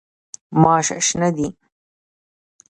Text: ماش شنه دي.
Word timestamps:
ماش 0.61 0.87
شنه 1.07 1.29
دي. 1.37 1.47